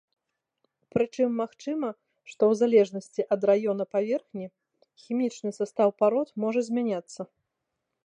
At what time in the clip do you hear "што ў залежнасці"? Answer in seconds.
2.31-3.21